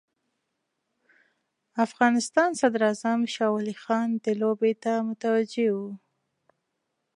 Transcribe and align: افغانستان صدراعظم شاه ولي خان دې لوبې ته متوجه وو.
افغانستان 1.85 2.49
صدراعظم 2.61 3.19
شاه 3.33 3.51
ولي 3.53 3.75
خان 3.83 4.07
دې 4.23 4.33
لوبې 4.41 4.73
ته 4.83 4.93
متوجه 5.09 5.67
وو. 5.75 5.89